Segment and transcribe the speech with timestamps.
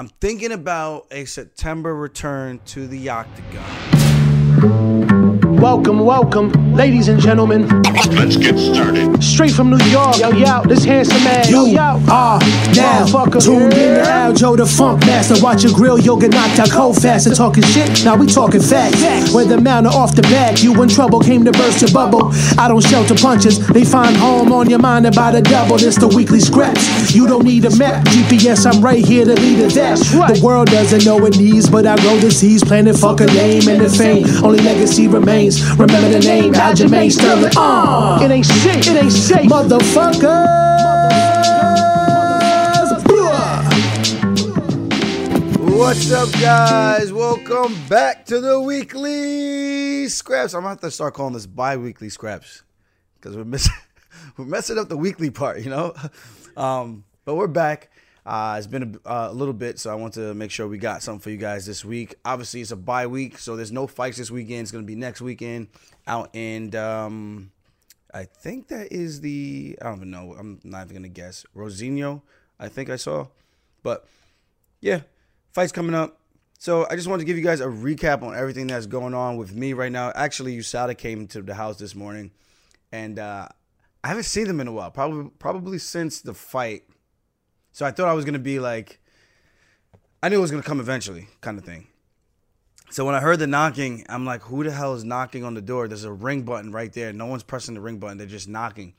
[0.00, 3.99] I'm thinking about a September return to the octagon.
[5.60, 7.68] Welcome, welcome, ladies and gentlemen.
[8.12, 9.22] Let's get started.
[9.22, 11.80] Straight from New York, yo, yo, this handsome man, yo, You yo.
[11.80, 14.30] are now Motherfucker, tuned in to yeah.
[14.30, 15.34] Aljo the Funk Master.
[15.42, 17.26] Watch your grill, you'll get knocked out cold fast.
[17.26, 19.34] And talking shit, now we talking facts.
[19.34, 22.30] Whether mount or off the back, you in trouble, came to burst your bubble.
[22.56, 25.76] I don't shelter punches, they find home on your mind about a double.
[25.76, 27.14] This the weekly scraps.
[27.14, 29.98] You don't need a map, GPS, I'm right here to lead it that.
[30.14, 30.34] right.
[30.36, 33.82] The world doesn't know it needs, but I grow disease, planet fuck a name and
[33.82, 34.26] the fame.
[34.42, 35.49] Only legacy remains.
[35.58, 37.50] Remember the name, Aljamain Sterling.
[37.56, 39.50] Uh, It ain't shit, it ain't safe.
[39.50, 40.24] motherfuckers.
[43.04, 43.64] Blah.
[45.76, 47.12] What's up, guys?
[47.12, 50.54] Welcome back to the weekly scraps.
[50.54, 52.62] I'm gonna have to start calling this bi-weekly scraps
[53.16, 53.72] because we're missing
[54.36, 55.94] we're messing up the weekly part, you know.
[56.56, 57.90] Um, but we're back.
[58.24, 60.78] Uh, it's been a, uh, a little bit, so I want to make sure we
[60.78, 62.14] got something for you guys this week.
[62.24, 64.62] Obviously, it's a bye week, so there's no fights this weekend.
[64.62, 65.68] It's gonna be next weekend
[66.06, 66.74] out in.
[66.76, 67.52] Um,
[68.12, 69.78] I think that is the.
[69.80, 70.34] I don't even know.
[70.38, 71.44] I'm not even gonna guess.
[71.56, 72.22] Rosinho,
[72.58, 73.28] I think I saw,
[73.82, 74.06] but
[74.80, 75.00] yeah,
[75.52, 76.18] fights coming up.
[76.58, 79.38] So I just wanted to give you guys a recap on everything that's going on
[79.38, 80.12] with me right now.
[80.14, 82.32] Actually, USADA came to the house this morning,
[82.92, 83.48] and uh,
[84.04, 84.90] I haven't seen them in a while.
[84.90, 86.84] Probably probably since the fight.
[87.72, 89.00] So I thought I was gonna be like,
[90.22, 91.86] I knew it was gonna come eventually, kind of thing.
[92.90, 95.62] So when I heard the knocking, I'm like, who the hell is knocking on the
[95.62, 95.86] door?
[95.86, 97.12] There's a ring button right there.
[97.12, 98.18] No one's pressing the ring button.
[98.18, 98.94] They're just knocking.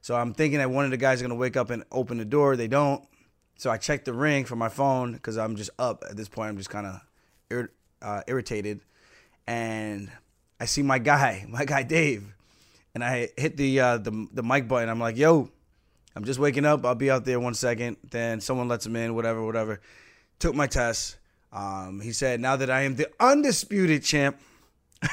[0.00, 2.24] So I'm thinking that one of the guys is gonna wake up and open the
[2.24, 2.56] door.
[2.56, 3.04] They don't.
[3.56, 6.50] So I checked the ring from my phone because I'm just up at this point.
[6.50, 7.00] I'm just kind of
[7.50, 8.82] ir- uh, irritated,
[9.46, 10.10] and
[10.60, 12.34] I see my guy, my guy Dave,
[12.94, 14.88] and I hit the uh, the the mic button.
[14.88, 15.50] I'm like, "Yo,
[16.16, 16.84] I'm just waking up.
[16.86, 17.98] I'll be out there one second.
[18.10, 19.14] Then someone lets him in.
[19.14, 19.82] Whatever, whatever.
[20.38, 21.18] Took my test.
[21.52, 24.40] Um, he said, "Now that I am the undisputed champ."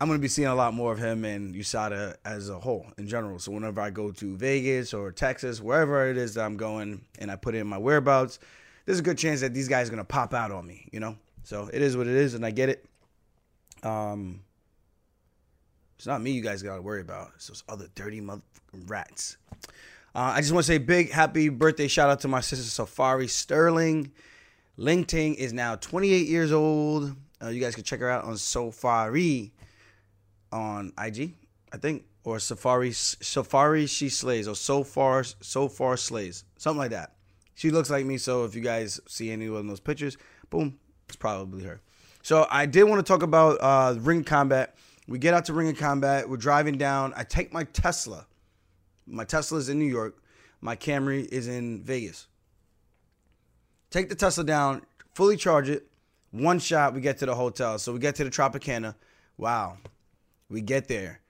[0.00, 3.06] I'm gonna be seeing a lot more of him and USADA as a whole in
[3.06, 3.38] general.
[3.38, 7.30] So whenever I go to Vegas or Texas, wherever it is that I'm going, and
[7.30, 8.40] I put in my whereabouts,
[8.84, 10.88] there's a good chance that these guys are gonna pop out on me.
[10.90, 12.84] You know, so it is what it is, and I get it.
[13.84, 14.40] Um,
[16.02, 17.30] it's not me you guys gotta worry about.
[17.36, 18.42] It's those other dirty mother
[18.88, 19.36] rats.
[20.12, 23.28] Uh, I just want to say big happy birthday shout out to my sister Safari
[23.28, 24.10] Sterling.
[24.76, 27.14] Ling Ting is now 28 years old.
[27.40, 29.52] Uh, you guys can check her out on Safari
[30.50, 31.36] on IG,
[31.72, 36.90] I think, or Safari Safari She Slays or So Far So Far Slays, something like
[36.90, 37.12] that.
[37.54, 40.16] She looks like me, so if you guys see any of those pictures,
[40.50, 41.80] boom, it's probably her.
[42.24, 44.74] So I did want to talk about uh, ring combat.
[45.08, 46.28] We get out to ring of combat.
[46.28, 47.12] We're driving down.
[47.16, 48.26] I take my Tesla.
[49.06, 50.22] My Tesla is in New York.
[50.60, 52.28] My Camry is in Vegas.
[53.90, 54.82] Take the Tesla down,
[55.14, 55.86] fully charge it.
[56.30, 57.78] One shot, we get to the hotel.
[57.78, 58.94] So we get to the Tropicana.
[59.36, 59.76] Wow.
[60.48, 61.20] We get there.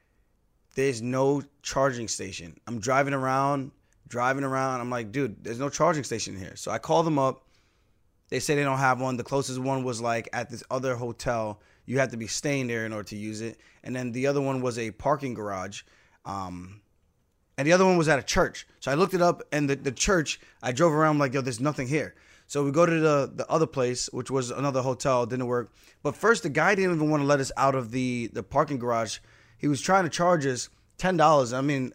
[0.75, 2.57] There's no charging station.
[2.67, 3.73] I'm driving around,
[4.07, 4.81] driving around.
[4.81, 6.55] I'm like, dude, there's no charging station here.
[6.55, 7.47] So I call them up.
[8.29, 9.17] They say they don't have one.
[9.17, 11.61] The closest one was like at this other hotel.
[11.85, 13.59] You had to be staying there in order to use it.
[13.83, 15.83] And then the other one was a parking garage.
[16.25, 16.81] Um,
[17.59, 18.67] and the other one was at a church.
[18.81, 21.61] So I looked it up, and the, the church, I drove around like, yo, there's
[21.61, 22.15] nothing here.
[22.47, 25.73] So we go to the the other place, which was another hotel, didn't work.
[26.03, 28.79] But first, the guy didn't even want to let us out of the the parking
[28.79, 29.21] garage.
[29.57, 30.69] He was trying to charge us
[30.99, 31.55] ten dollars.
[31.55, 31.93] I mean,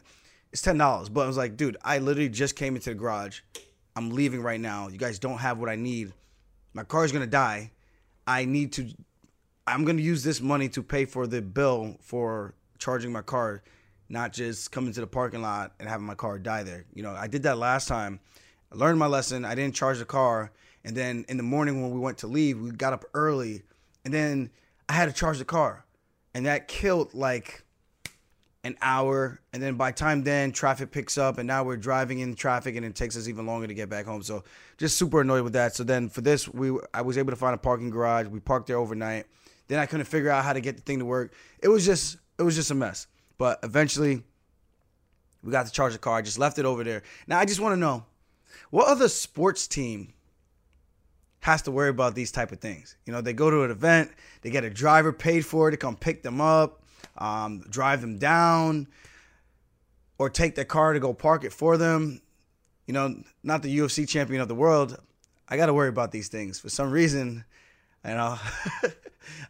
[0.51, 3.41] it's ten dollars, but I was like, dude, I literally just came into the garage.
[3.95, 4.87] I'm leaving right now.
[4.87, 6.11] You guys don't have what I need.
[6.73, 7.71] My car's gonna die.
[8.25, 8.89] I need to.
[9.67, 13.63] I'm gonna use this money to pay for the bill for charging my car,
[14.07, 16.85] not just coming to the parking lot and having my car die there.
[16.93, 18.21] You know, I did that last time.
[18.71, 19.43] I learned my lesson.
[19.43, 20.53] I didn't charge the car,
[20.85, 23.63] and then in the morning when we went to leave, we got up early,
[24.05, 24.51] and then
[24.87, 25.85] I had to charge the car,
[26.33, 27.65] and that killed like
[28.63, 29.39] an hour.
[29.53, 31.37] And then by time then traffic picks up.
[31.37, 34.05] And now we're driving in traffic and it takes us even longer to get back
[34.05, 34.21] home.
[34.21, 34.43] So
[34.77, 35.73] just super annoyed with that.
[35.73, 38.27] So then for this we i was able to find a parking garage.
[38.27, 39.25] We parked there overnight
[39.67, 42.17] then i couldn't figure out how to get the thing to work it was just
[42.37, 44.23] it was just a mess but eventually
[45.43, 47.59] we got to charge the car I just left it over there now i just
[47.59, 48.05] want to know
[48.69, 50.13] what other sports team
[51.41, 54.11] has to worry about these type of things you know they go to an event
[54.41, 56.83] they get a driver paid for to come pick them up
[57.17, 58.87] um, drive them down,
[60.17, 62.21] or take their car to go park it for them.
[62.85, 64.97] You know, not the UFC champion of the world.
[65.49, 67.43] I got to worry about these things for some reason.
[68.05, 68.39] You know,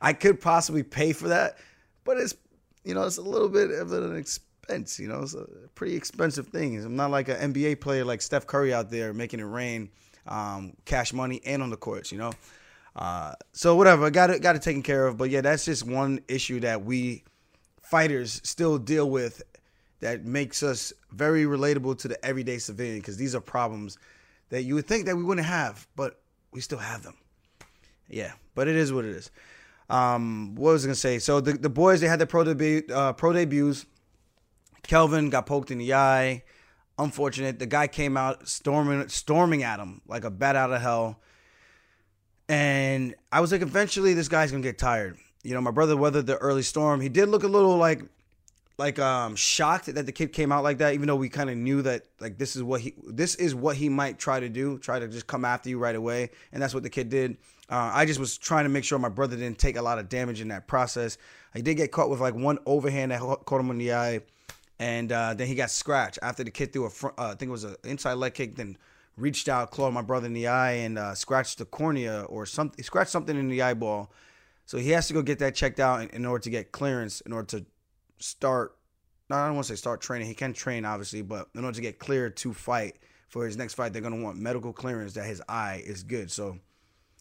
[0.02, 1.58] I could possibly pay for that,
[2.04, 2.36] but it's
[2.84, 5.00] you know it's a little bit of an expense.
[5.00, 5.46] You know, it's a
[5.76, 6.84] pretty expensive thing.
[6.84, 9.90] I'm not like an NBA player like Steph Curry out there making it rain,
[10.28, 12.12] um, cash money and on the courts.
[12.12, 12.32] You know,
[12.96, 15.18] uh, so whatever, got it, got it taken care of.
[15.18, 17.24] But yeah, that's just one issue that we
[17.82, 19.42] fighters still deal with
[20.00, 23.98] that makes us very relatable to the everyday civilian because these are problems
[24.50, 26.20] that you would think that we wouldn't have, but
[26.52, 27.16] we still have them.
[28.10, 29.32] Yeah, but it is what it is.
[29.90, 31.20] Um, what was I gonna say?
[31.20, 33.86] So the, the boys they had their pro debut, uh, pro debuts.
[34.84, 36.44] Kelvin got poked in the eye.
[36.98, 37.60] Unfortunate.
[37.60, 41.20] The guy came out storming storming at him like a bat out of hell.
[42.50, 45.18] And I was like, eventually this guy's gonna get tired.
[45.44, 47.02] You know, my brother weathered the early storm.
[47.02, 48.02] He did look a little like
[48.78, 51.58] like um shocked that the kid came out like that, even though we kind of
[51.58, 54.78] knew that like this is what he this is what he might try to do,
[54.80, 57.38] try to just come after you right away, and that's what the kid did.
[57.70, 60.08] Uh, I just was trying to make sure my brother didn't take a lot of
[60.08, 61.18] damage in that process.
[61.54, 64.22] He did get caught with like one overhand that caught him in the eye,
[64.80, 67.50] and uh, then he got scratched after the kid threw a front, uh, I think
[67.50, 68.78] it was an inside leg kick, then
[69.18, 72.84] reached out, clawed my brother in the eye, and uh, scratched the cornea or something,
[72.84, 74.12] scratched something in the eyeball.
[74.66, 77.22] So he has to go get that checked out in, in order to get clearance,
[77.22, 77.66] in order to
[78.20, 78.78] start.
[79.30, 80.28] I don't want to say start training.
[80.28, 82.98] He can train obviously, but in order to get cleared to fight
[83.28, 86.32] for his next fight, they're gonna want medical clearance that his eye is good.
[86.32, 86.60] So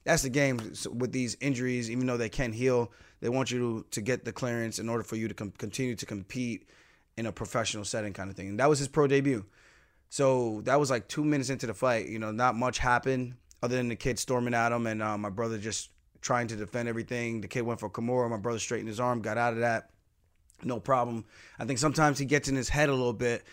[0.06, 1.90] that's the game with these injuries.
[1.90, 5.02] Even though they can heal, they want you to, to get the clearance in order
[5.02, 6.70] for you to com- continue to compete
[7.16, 8.48] in a professional setting, kind of thing.
[8.48, 9.44] And that was his pro debut.
[10.08, 12.06] So that was like two minutes into the fight.
[12.06, 15.30] You know, not much happened other than the kid storming at him and uh, my
[15.30, 17.40] brother just trying to defend everything.
[17.40, 18.30] The kid went for Kimura.
[18.30, 19.90] My brother straightened his arm, got out of that.
[20.62, 21.24] No problem.
[21.58, 23.44] I think sometimes he gets in his head a little bit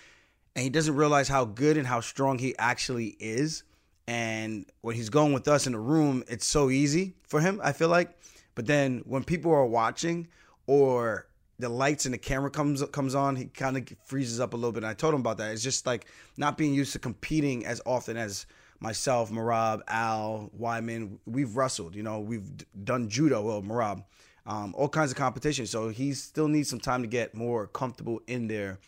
[0.56, 3.64] and he doesn't realize how good and how strong he actually is.
[4.08, 7.72] And when he's going with us in the room, it's so easy for him, I
[7.72, 8.18] feel like.
[8.56, 10.28] But then when people are watching
[10.68, 11.28] or
[11.60, 14.72] the lights and the camera comes comes on, he kind of freezes up a little
[14.72, 14.84] bit.
[14.84, 15.52] And I told him about that.
[15.52, 16.06] It's just like
[16.38, 18.46] not being used to competing as often as
[18.80, 21.20] myself, Merab, Al, Wyman.
[21.26, 22.50] We've wrestled, you know, we've
[22.84, 23.42] done judo.
[23.42, 24.04] Well, Merab,
[24.46, 25.66] um, all kinds of competition.
[25.66, 28.80] So he still needs some time to get more comfortable in there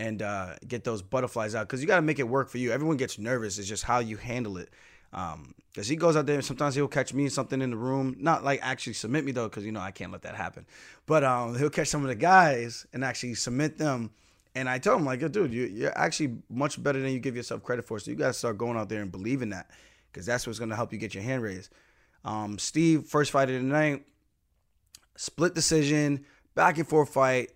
[0.00, 2.72] and uh, get those butterflies out because you got to make it work for you.
[2.72, 3.58] Everyone gets nervous.
[3.58, 4.70] It's just how you handle it.
[5.10, 8.16] Because um, he goes out there and sometimes he'll catch me something in the room,
[8.18, 10.64] not like actually submit me though, because you know I can't let that happen.
[11.04, 14.10] But um, he'll catch some of the guys and actually submit them.
[14.54, 17.62] And I told him like, dude, you, are actually much better than you give yourself
[17.62, 17.98] credit for.
[17.98, 19.70] So you got to start going out there and believing that,
[20.10, 21.70] because that's what's going to help you get your hand raised.
[22.24, 24.06] Um, Steve, first fight of the night,
[25.16, 26.24] split decision,
[26.54, 27.50] back and forth fight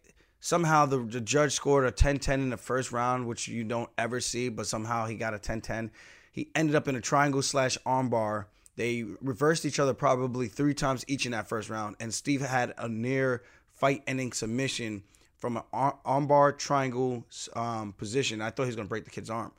[0.44, 4.20] somehow the, the judge scored a 10-10 in the first round, which you don't ever
[4.20, 5.88] see, but somehow he got a 10-10.
[6.32, 8.44] He ended up in a triangle slash armbar.
[8.76, 12.74] They reversed each other probably three times each in that first round, and Steve had
[12.76, 15.02] a near fight-ending submission
[15.38, 17.24] from an armbar triangle
[17.56, 18.42] um, position.
[18.42, 19.50] I thought he was gonna break the kid's arm.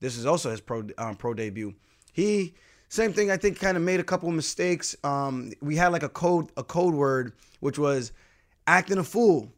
[0.00, 1.72] This is also his pro um, pro debut.
[2.12, 2.54] He
[2.88, 3.30] same thing.
[3.30, 4.96] I think kind of made a couple mistakes.
[5.04, 8.10] Um, we had like a code a code word which was
[8.66, 9.52] acting a fool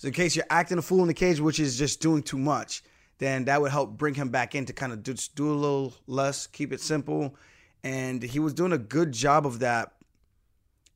[0.00, 2.38] so in case you're acting a fool in the cage, which is just doing too
[2.38, 2.82] much,
[3.18, 5.92] then that would help bring him back in to kind of do, do a little
[6.06, 7.36] less, keep it simple.
[7.84, 9.92] And he was doing a good job of that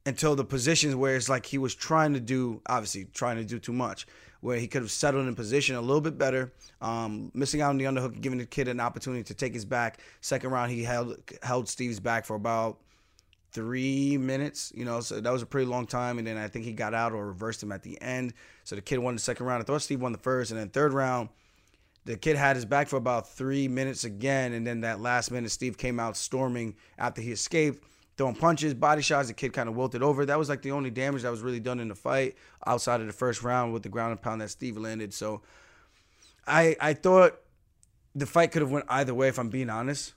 [0.07, 3.59] until the positions where it's like he was trying to do, obviously trying to do
[3.59, 4.07] too much,
[4.41, 7.77] where he could have settled in position a little bit better, um, missing out on
[7.77, 9.99] the underhook, giving the kid an opportunity to take his back.
[10.23, 12.79] Second round, he held held Steve's back for about
[13.55, 16.19] three minutes, you know, so that was a pretty long time.
[16.19, 18.35] And then I think he got out or reversed him at the end.
[18.65, 19.63] So the kid won the second round.
[19.63, 20.51] I thought Steve won the first.
[20.51, 21.31] And then third round,
[22.05, 24.53] the kid had his back for about three minutes again.
[24.53, 29.01] And then that last minute, Steve came out storming after he escaped, throwing punches, body
[29.01, 29.29] shots.
[29.29, 30.27] The kid kind of wilted over.
[30.27, 33.07] That was like the only damage that was really done in the fight outside of
[33.07, 35.15] the first round with the ground and pound that Steve landed.
[35.15, 35.43] So
[36.47, 37.39] I I thought
[38.17, 40.15] the fight could have went either way, if I'm being honest.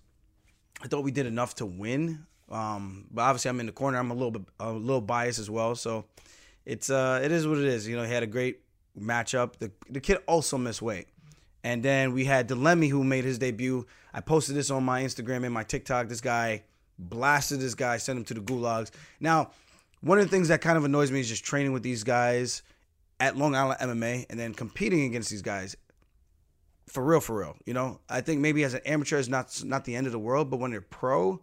[0.81, 2.25] I thought we did enough to win.
[2.49, 3.97] Um, but obviously, I'm in the corner.
[3.97, 5.75] I'm a little bit a little biased as well.
[5.75, 6.05] So
[6.65, 7.87] it's uh it is what it is.
[7.87, 8.61] You know, he had a great
[8.99, 9.57] matchup.
[9.57, 11.07] The the kid also missed weight.
[11.63, 13.85] And then we had Delemy who made his debut.
[14.13, 16.07] I posted this on my Instagram and my TikTok.
[16.07, 16.63] This guy
[16.97, 18.91] blasted this guy, sent him to the gulags.
[19.19, 19.51] Now,
[20.01, 22.63] one of the things that kind of annoys me is just training with these guys
[23.19, 25.75] at Long Island MMA and then competing against these guys.
[26.87, 27.57] For real, for real.
[27.65, 30.19] You know, I think maybe as an amateur is not not the end of the
[30.19, 31.41] world, but when they're pro,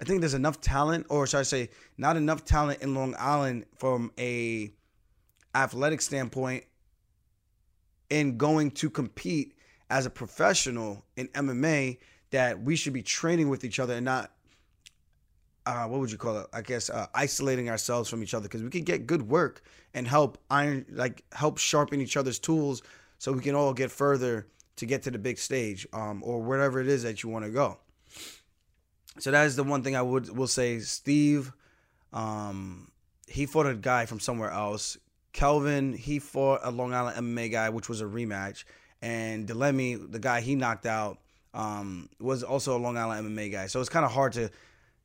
[0.00, 3.66] I think there's enough talent, or should I say, not enough talent in Long Island
[3.76, 4.72] from a
[5.54, 6.64] athletic standpoint
[8.10, 9.54] in going to compete
[9.90, 11.98] as a professional in MMA
[12.30, 14.32] that we should be training with each other and not
[15.66, 16.46] uh, what would you call it?
[16.52, 19.62] I guess uh, isolating ourselves from each other because we could get good work
[19.94, 22.82] and help iron like help sharpen each other's tools
[23.18, 24.46] so we can all get further
[24.76, 27.50] to get to the big stage um, or wherever it is that you want to
[27.50, 27.78] go.
[29.18, 30.80] So that is the one thing I would will say.
[30.80, 31.52] Steve,
[32.12, 32.90] um,
[33.28, 34.96] he fought a guy from somewhere else.
[35.32, 38.64] Kelvin, he fought a Long Island MMA guy, which was a rematch.
[39.02, 41.18] And Delemy, the guy he knocked out,
[41.52, 43.66] um, was also a Long Island MMA guy.
[43.66, 44.50] So it's kind of hard to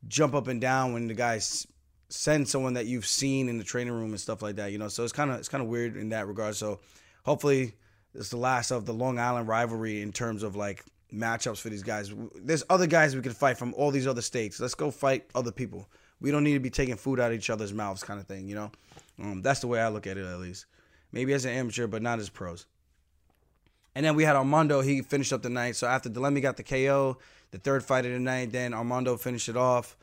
[0.07, 1.67] jump up and down when the guys
[2.09, 4.71] send someone that you've seen in the training room and stuff like that.
[4.71, 6.55] You know, so it's kind of it's kind of weird in that regard.
[6.55, 6.79] So
[7.23, 7.75] hopefully
[8.13, 11.83] it's the last of the Long Island rivalry in terms of like matchups for these
[11.83, 12.13] guys.
[12.35, 14.59] There's other guys we could fight from all these other states.
[14.59, 15.89] Let's go fight other people.
[16.21, 18.47] We don't need to be taking food out of each other's mouths, kind of thing.
[18.47, 18.71] You know,
[19.21, 20.65] um, that's the way I look at it at least.
[21.11, 22.65] Maybe as an amateur, but not as pros.
[23.95, 24.81] And then we had Armando.
[24.81, 25.75] He finished up the night.
[25.75, 27.17] So after Delemy got the KO,
[27.51, 29.97] the third fight of the night, then Armando finished it off.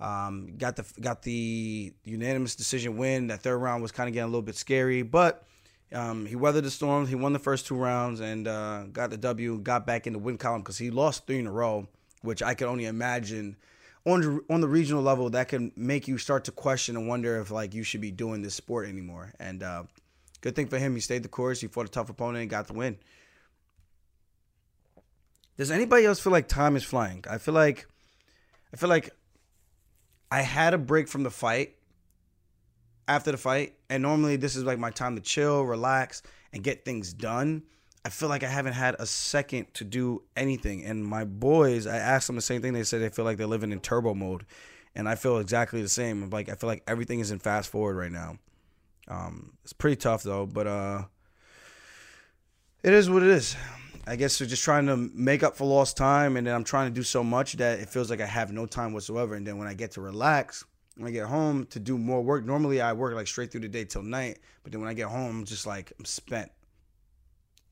[0.00, 3.28] Um, got the got the unanimous decision win.
[3.28, 5.46] That third round was kind of getting a little bit scary, but
[5.92, 7.06] um, he weathered the storm.
[7.06, 9.58] He won the first two rounds and uh, got the W.
[9.58, 11.88] Got back in the win column because he lost three in a row,
[12.22, 13.56] which I could only imagine
[14.06, 17.40] on the, on the regional level that can make you start to question and wonder
[17.40, 19.32] if like you should be doing this sport anymore.
[19.38, 19.84] And uh,
[20.40, 21.60] good thing for him, he stayed the course.
[21.60, 22.98] He fought a tough opponent and got the win.
[25.56, 27.24] Does anybody else feel like time is flying?
[27.30, 27.86] I feel like
[28.72, 29.10] I feel like
[30.30, 31.76] I had a break from the fight
[33.08, 36.84] after the fight, and normally this is like my time to chill, relax, and get
[36.84, 37.62] things done.
[38.04, 40.84] I feel like I haven't had a second to do anything.
[40.84, 42.74] And my boys, I asked them the same thing.
[42.74, 44.44] They said they feel like they're living in turbo mode,
[44.94, 46.28] and I feel exactly the same.
[46.30, 48.38] Like I feel like everything is in fast forward right now.
[49.08, 51.02] Um, it's pretty tough though, but uh,
[52.82, 53.56] it is what it is.
[54.06, 56.90] I guess we're just trying to make up for lost time, and then I'm trying
[56.90, 59.34] to do so much that it feels like I have no time whatsoever.
[59.34, 60.64] And then when I get to relax,
[60.96, 63.68] when I get home to do more work, normally I work like straight through the
[63.68, 66.50] day till night, but then when I get home, I'm just like I'm spent.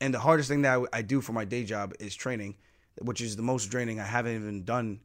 [0.00, 2.56] And the hardest thing that I do for my day job is training,
[3.00, 4.00] which is the most draining.
[4.00, 5.00] I haven't even done.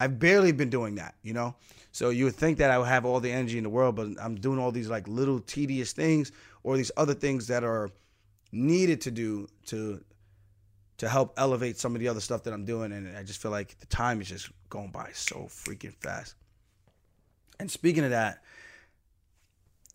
[0.00, 1.56] I've barely been doing that, you know.
[1.92, 4.08] So you would think that I would have all the energy in the world, but
[4.20, 6.32] I'm doing all these like little tedious things
[6.62, 7.90] or these other things that are
[8.50, 10.02] needed to do to
[10.96, 12.92] to help elevate some of the other stuff that I'm doing.
[12.92, 16.34] And I just feel like the time is just going by so freaking fast.
[17.60, 18.42] And speaking of that,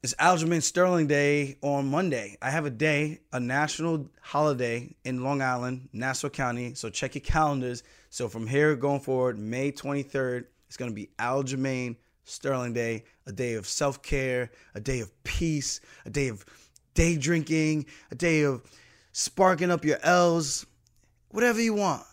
[0.04, 2.38] it's Aljamain Sterling Day on Monday.
[2.42, 6.74] I have a day, a national holiday in Long Island, Nassau County.
[6.74, 7.84] So check your calendars.
[8.10, 13.32] So from here going forward, May 23rd, it's going to be Aljamain Sterling Day, a
[13.32, 16.46] day of self care, a day of peace, a day of
[16.96, 18.62] day drinking, a day of
[19.14, 20.66] sparking up your L's,
[21.30, 22.04] whatever you want.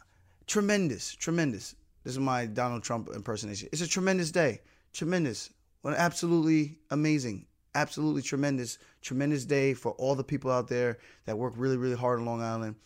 [0.47, 1.75] Tremendous, tremendous.
[2.05, 3.69] This is my Donald Trump impersonation.
[3.73, 4.61] It's a tremendous day.
[4.93, 5.51] Tremendous.
[5.83, 7.47] Well, absolutely amazing.
[7.75, 8.79] Absolutely tremendous.
[9.01, 12.43] Tremendous day for all the people out there that work really, really hard on Long
[12.43, 12.77] Island.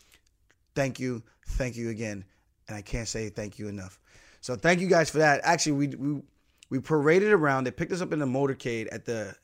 [0.75, 1.23] Thank you.
[1.51, 2.25] Thank you again.
[2.69, 3.99] And I can't say thank you enough.
[4.41, 5.41] So thank you guys for that.
[5.45, 6.23] Actually, we we
[6.71, 7.65] we paraded around.
[7.65, 9.35] They picked us up in the motorcade at the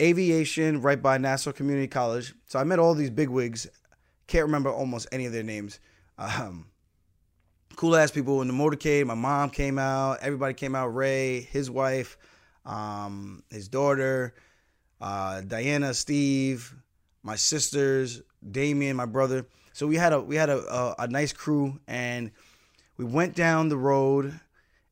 [0.00, 2.34] aviation right by Nassau Community College.
[2.46, 3.66] So I met all these bigwigs.
[4.26, 5.78] Can't remember almost any of their names.
[6.18, 6.66] Um,
[7.76, 9.06] cool ass people in the motorcade.
[9.06, 10.18] My mom came out.
[10.22, 10.88] Everybody came out.
[10.88, 12.16] Ray, his wife,
[12.64, 14.34] um, his daughter,
[15.00, 16.74] uh, Diana, Steve,
[17.22, 19.46] my sisters, Damien, my brother.
[19.74, 22.30] So we had a we had a, a, a nice crew, and
[22.96, 24.40] we went down the road,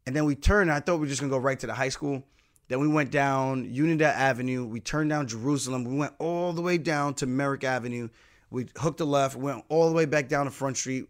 [0.06, 0.70] and then we turned.
[0.70, 2.22] I thought we were just gonna go right to the high school.
[2.68, 4.64] Then we went down Unionville Avenue.
[4.66, 5.84] We turned down Jerusalem.
[5.84, 8.08] We went all the way down to Merrick Avenue.
[8.50, 11.06] We hooked a left, went all the way back down to Front Street,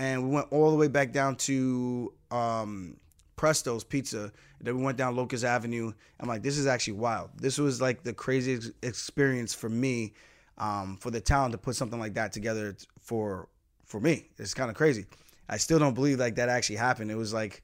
[0.00, 2.96] and we went all the way back down to um,
[3.36, 4.32] Presto's Pizza.
[4.58, 5.92] Then we went down Locust Avenue.
[6.18, 7.28] I'm like, this is actually wild.
[7.36, 10.14] This was like the craziest experience for me,
[10.56, 13.48] um, for the town to put something like that together for
[13.84, 14.28] for me.
[14.38, 15.04] It's kind of crazy.
[15.50, 17.10] I still don't believe like that actually happened.
[17.10, 17.62] It was like,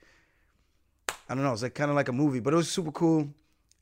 [1.30, 3.30] I don't know, it's like kind of like a movie, but it was super cool.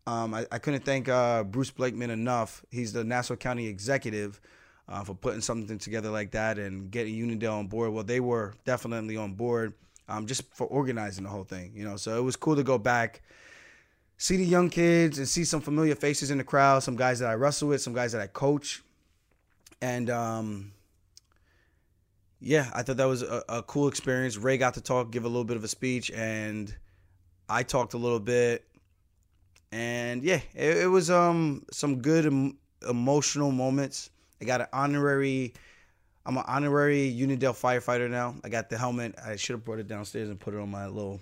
[0.06, 2.64] Um, I, I couldn't thank uh, Bruce Blakeman enough.
[2.70, 4.40] He's the Nassau County executive
[4.88, 7.92] uh, for putting something together like that and getting Uniondale on board.
[7.92, 9.74] Well, they were definitely on board
[10.08, 11.96] um, just for organizing the whole thing, you know.
[11.96, 13.22] So it was cool to go back,
[14.16, 16.82] see the young kids, and see some familiar faces in the crowd.
[16.82, 18.82] Some guys that I wrestle with, some guys that I coach,
[19.80, 20.72] and um,
[22.40, 24.36] yeah, I thought that was a, a cool experience.
[24.36, 26.74] Ray got to talk, give a little bit of a speech, and
[27.48, 28.64] I talked a little bit.
[29.72, 34.10] And yeah, it, it was um some good em- emotional moments.
[34.40, 35.54] I got an honorary.
[36.26, 38.36] I'm an honorary Uniondale firefighter now.
[38.42, 39.14] I got the helmet.
[39.24, 41.20] I should have brought it downstairs and put it on my little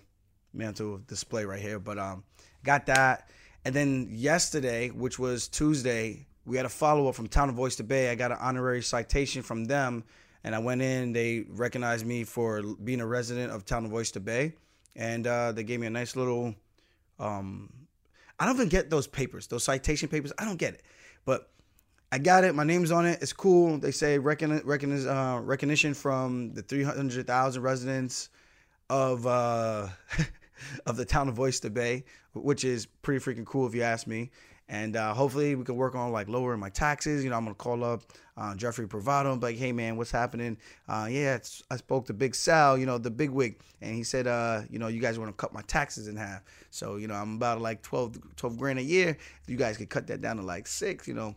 [0.52, 1.78] mantle display right here.
[1.78, 2.25] But um,
[2.62, 3.31] got that.
[3.64, 7.85] And then yesterday, which was Tuesday, we had a follow up from Town of Oyster
[7.85, 8.11] Bay.
[8.11, 10.04] I got an honorary citation from them,
[10.42, 11.12] and I went in.
[11.12, 14.54] They recognized me for being a resident of Town of Oyster Bay,
[14.97, 16.54] and uh, they gave me a nice little.
[17.19, 17.73] Um,
[18.40, 20.33] I don't even get those papers, those citation papers.
[20.38, 20.83] I don't get it,
[21.25, 21.50] but
[22.12, 22.54] I got it.
[22.54, 23.23] My name's on it.
[23.23, 23.78] It's cool.
[23.78, 28.28] They say recogni- recogni- uh, recognition from the 300,000 residents
[28.90, 29.88] of uh,
[30.87, 32.04] of the town of Oyster Bay,
[32.35, 34.31] which is pretty freaking cool if you ask me.
[34.69, 37.25] And uh, hopefully we can work on like lowering my taxes.
[37.25, 38.02] You know, I'm gonna call up
[38.37, 40.59] uh, Jeffrey Provado and be like, hey man, what's happening?
[40.87, 41.38] Uh, yeah,
[41.71, 44.78] I spoke to Big Sal, you know, the big wig, and he said, uh, you
[44.78, 46.42] know, you guys want to cut my taxes in half.
[46.71, 49.16] So you know, I'm about like 12, 12 grand a year.
[49.47, 51.35] You guys could cut that down to like six, you know,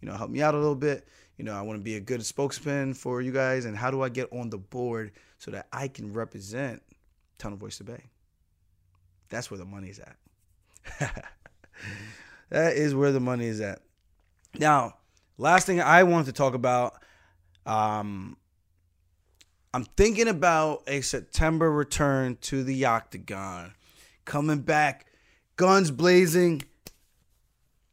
[0.00, 1.06] you know, help me out a little bit.
[1.36, 3.64] You know, I want to be a good spokesman for you guys.
[3.64, 6.82] And how do I get on the board so that I can represent
[7.38, 8.04] Town of Oyster Bay?
[9.28, 10.16] That's where the money's at.
[12.50, 13.80] that is where the money is at.
[14.58, 14.94] Now,
[15.36, 16.94] last thing I wanted to talk about,
[17.66, 18.36] um,
[19.74, 23.74] I'm thinking about a September return to the Octagon,
[24.24, 25.06] coming back,
[25.56, 26.62] guns blazing.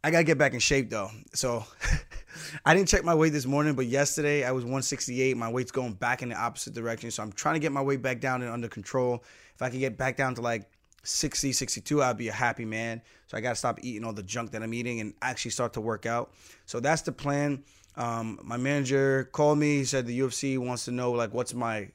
[0.06, 1.66] I gotta get back in shape though, so
[2.66, 5.36] I didn't check my weight this morning, but yesterday I was 168.
[5.36, 8.04] My weight's going back in the opposite direction, so I'm trying to get my weight
[8.04, 9.24] back down and under control.
[9.56, 10.70] If I can get back down to like
[11.02, 13.02] 60, 62, I'd be a happy man.
[13.26, 15.74] So I got to stop eating all the junk that I'm eating and actually start
[15.74, 16.34] to work out.
[16.68, 17.64] So that's the plan.
[17.96, 19.78] Um, my manager called me.
[19.78, 21.90] He said the UFC wants to know like what's my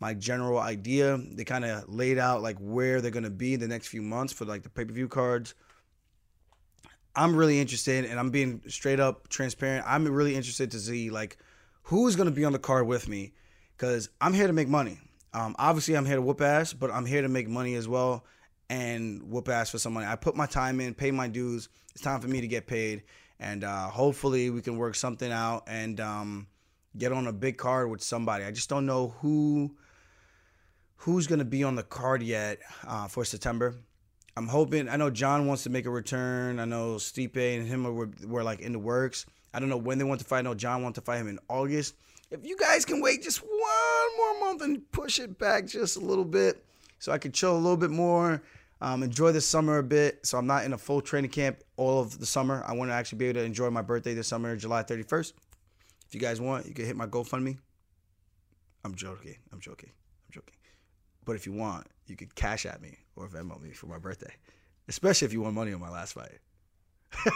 [0.00, 1.16] my general idea.
[1.16, 4.46] They kind of laid out like where they're gonna be the next few months for
[4.46, 5.54] like the pay per view cards.
[7.14, 9.84] I'm really interested, and I'm being straight up transparent.
[9.86, 11.36] I'm really interested to see like
[11.82, 13.32] who's gonna be on the card with me,
[13.76, 14.98] because I'm here to make money.
[15.34, 18.24] Um, obviously, I'm here to whoop ass, but I'm here to make money as well
[18.70, 20.06] and whoop ass for some money.
[20.06, 21.68] I put my time in, pay my dues.
[21.94, 23.02] It's time for me to get paid,
[23.38, 26.46] and uh, hopefully we can work something out and um,
[26.96, 28.44] get on a big card with somebody.
[28.44, 29.76] I just don't know who
[30.96, 33.74] who's gonna be on the card yet uh, for September.
[34.36, 34.88] I'm hoping.
[34.88, 36.58] I know John wants to make a return.
[36.58, 39.26] I know Stipe and him were, were like in the works.
[39.52, 40.38] I don't know when they want to fight.
[40.38, 41.94] I know John wants to fight him in August.
[42.30, 46.00] If you guys can wait just one more month and push it back just a
[46.00, 46.64] little bit,
[46.98, 48.42] so I can chill a little bit more,
[48.80, 50.24] um, enjoy the summer a bit.
[50.24, 52.64] So I'm not in a full training camp all of the summer.
[52.66, 55.34] I want to actually be able to enjoy my birthday this summer, July 31st.
[56.06, 57.58] If you guys want, you can hit my GoFundMe.
[58.84, 59.36] I'm joking.
[59.52, 59.90] I'm joking.
[59.90, 60.54] I'm joking.
[61.26, 64.34] But if you want, you could cash at me or Venmo me for my birthday,
[64.88, 66.38] especially if you want money on my last fight.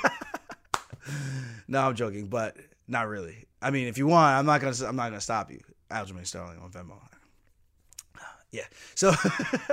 [1.68, 2.56] no, I'm joking, but
[2.88, 3.46] not really.
[3.60, 4.76] I mean, if you want, I'm not gonna.
[4.86, 5.60] I'm not gonna stop you.
[5.90, 6.98] Aljamain Sterling on Venmo.
[8.52, 8.62] Yeah.
[8.94, 9.12] So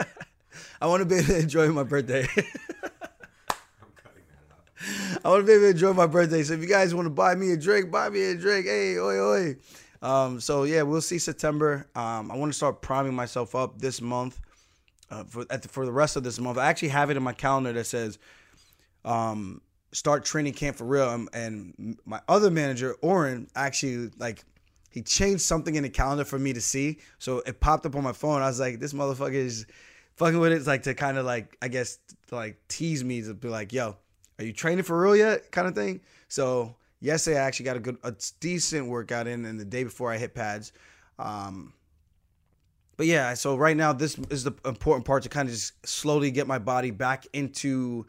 [0.82, 2.28] I want to be able to enjoy my birthday.
[5.24, 6.44] I want to be able to enjoy my birthday.
[6.44, 8.66] So if you guys want to buy me a drink, buy me a drink.
[8.66, 9.56] Hey, oi, oi.
[10.02, 11.88] Um, so yeah, we'll see September.
[11.96, 14.42] Um, I want to start priming myself up this month
[15.14, 16.58] uh, for the, for the rest of this month.
[16.58, 18.18] I actually have it in my calendar that says
[19.06, 21.08] um, start training camp for real.
[21.08, 24.44] Um, and my other manager, Oren, actually like
[24.90, 27.00] he changed something in the calendar for me to see.
[27.20, 28.42] So it popped up on my phone.
[28.42, 29.66] I was like, this motherfucker is
[30.16, 30.56] fucking with it.
[30.56, 32.00] It's like to kind of like I guess
[32.32, 33.98] like tease me to be like, yo,
[34.40, 35.52] are you training for real yet?
[35.52, 36.02] Kind of thing.
[36.28, 40.12] So yesterday I actually got a good, a decent workout in, and the day before
[40.12, 40.72] I hit pads.
[41.20, 41.74] Um,
[42.98, 46.32] but yeah, so right now this is the important part to kind of just slowly
[46.32, 48.06] get my body back into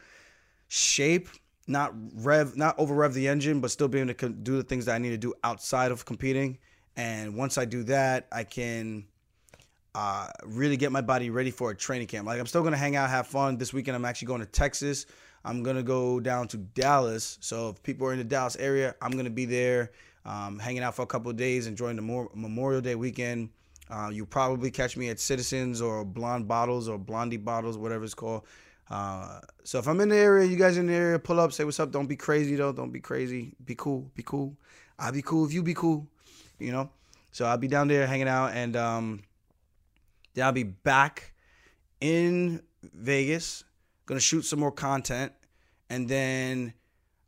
[0.68, 1.29] shape,
[1.66, 4.85] not rev, not over rev the engine, but still being able to do the things
[4.87, 6.59] that I need to do outside of competing.
[6.97, 9.07] And once I do that, I can
[9.94, 12.27] uh, really get my body ready for a training camp.
[12.27, 13.57] Like I'm still gonna hang out, have fun.
[13.57, 15.07] This weekend I'm actually going to Texas.
[15.44, 17.38] I'm gonna go down to Dallas.
[17.40, 19.92] So if people are in the Dallas area, I'm gonna be there,
[20.25, 23.51] um, hanging out for a couple of days, enjoying the Memorial Day weekend.
[23.95, 28.15] Uh, you'll probably catch me at Citizens or Blonde Bottles or Blondie Bottles, whatever it's
[28.15, 28.43] called.
[28.91, 31.63] Uh, so if I'm in the area, you guys in the area, pull up, say
[31.63, 31.93] what's up.
[31.93, 32.73] Don't be crazy though.
[32.73, 33.55] Don't be crazy.
[33.65, 34.11] Be cool.
[34.17, 34.57] Be cool.
[34.99, 36.09] I'll be cool if you be cool.
[36.59, 36.91] You know.
[37.31, 39.23] So I'll be down there hanging out, and um,
[40.35, 41.33] then I'll be back
[42.01, 43.63] in Vegas.
[44.07, 45.33] Gonna shoot some more content,
[45.89, 46.75] and then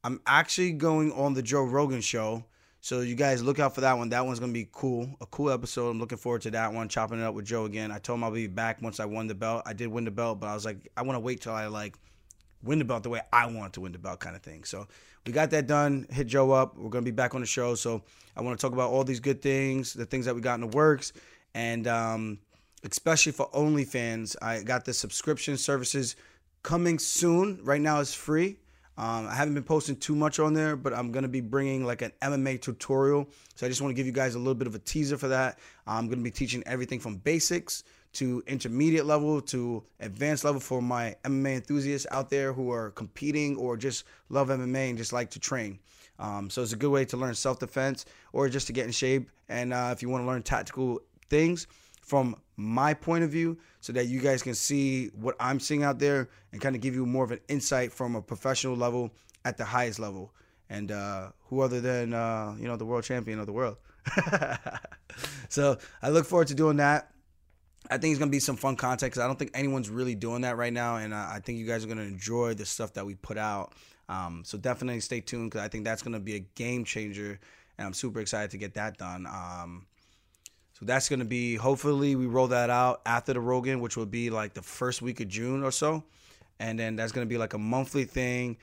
[0.03, 2.45] I'm actually going on the Joe Rogan show.
[2.87, 4.11] So you guys look out for that one.
[4.11, 5.91] That one's gonna be cool, a cool episode.
[5.91, 6.89] I'm looking forward to that one.
[6.89, 7.91] Chopping it up with Joe again.
[7.91, 9.65] I told him I'll be back once I won the belt.
[9.67, 11.67] I did win the belt, but I was like, I want to wait till I
[11.67, 11.97] like
[12.63, 14.63] win the belt the way I want to win the belt, kind of thing.
[14.63, 14.87] So
[15.27, 16.07] we got that done.
[16.11, 16.79] Hit Joe up.
[16.79, 17.75] We're gonna be back on the show.
[17.75, 18.05] So
[18.37, 20.61] I want to talk about all these good things, the things that we got in
[20.61, 21.13] the works,
[21.55, 22.39] and um,
[22.85, 24.37] especially for OnlyFans.
[24.41, 26.15] I got the subscription services
[26.63, 27.59] coming soon.
[27.65, 28.61] Right now it's free.
[28.99, 32.03] Um, I haven't been posting too much on there, but I'm gonna be bringing like
[32.03, 33.29] an MMA tutorial.
[33.55, 35.29] So I just want to give you guys a little bit of a teaser for
[35.29, 35.59] that.
[35.87, 41.15] I'm gonna be teaching everything from basics to intermediate level to advanced level for my
[41.25, 45.39] MMA enthusiasts out there who are competing or just love MMA and just like to
[45.39, 45.79] train.
[46.19, 48.93] Um, so it's a good way to learn self defense or just to get in
[48.93, 49.31] shape.
[49.51, 51.67] And uh, if you want to learn tactical things
[52.07, 55.99] from my point of view, so that you guys can see what I'm seeing out
[55.99, 59.13] there and kind of give you more of an insight from a professional level
[59.45, 60.33] at the highest level.
[60.71, 63.77] And uh, who other than uh, you know the world champion of the world?
[65.49, 67.11] so I look forward to doing that.
[67.91, 70.43] I think it's gonna be some fun content because I don't think anyone's really doing
[70.43, 73.05] that right now, and I I think you guys are gonna enjoy the stuff that
[73.05, 73.75] we put out.
[74.09, 77.39] Um, so definitely stay tuned because I think that's gonna be a game changer,
[77.79, 79.27] and I'm super excited to get that done.
[79.27, 79.87] Um,
[80.79, 84.29] so that's gonna be hopefully we roll that out after the Rogan, which will be
[84.29, 86.05] like the first week of June or so,
[86.61, 88.59] and then that's gonna be like a monthly thing.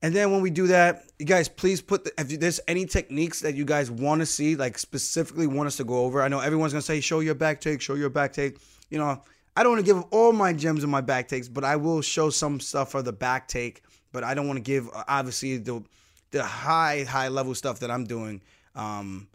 [0.00, 3.40] And then when we do that, you guys please put the, if there's any techniques
[3.40, 6.22] that you guys want to see, like specifically want us to go over.
[6.22, 8.56] I know everyone's gonna say show your back take, show your back take.
[8.88, 9.22] You know,
[9.54, 12.00] I don't want to give all my gems in my back takes, but I will
[12.00, 13.82] show some stuff for the back take.
[14.12, 15.84] But I don't want to give obviously the
[16.30, 18.40] the high high level stuff that I'm doing
[18.74, 19.28] um,